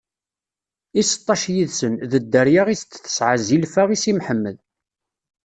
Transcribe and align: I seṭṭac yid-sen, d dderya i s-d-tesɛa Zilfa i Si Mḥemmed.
I 0.99 1.03
seṭṭac 1.03 1.41
yid-sen, 1.53 1.93
d 2.11 2.13
dderya 2.23 2.63
i 2.69 2.75
s-d-tesɛa 2.81 3.35
Zilfa 3.47 3.83
i 3.95 3.97
Si 4.03 4.13
Mḥemmed. 4.17 4.57